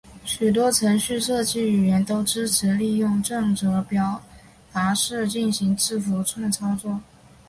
[0.25, 4.19] 许多程序设计语言都支持利用正则表
[4.73, 6.99] 达式进行字符串操作。